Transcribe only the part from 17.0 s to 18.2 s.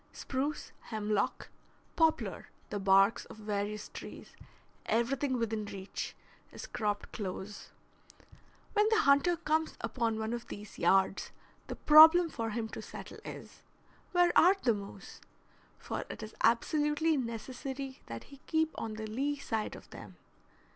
necessary